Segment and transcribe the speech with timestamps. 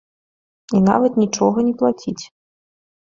[0.79, 2.21] І нават нічога не плаціць.